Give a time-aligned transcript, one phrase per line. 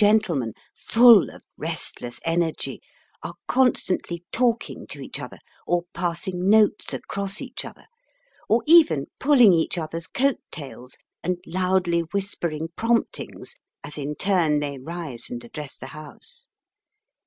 [0.00, 2.80] gentlemen, full of restless energy,
[3.22, 7.84] are constantly talking to each other, or passing notes across each other,
[8.48, 14.78] or even pulling each other's coat tails and loudly whispering promptings as in turn they
[14.78, 16.46] rise and address the House.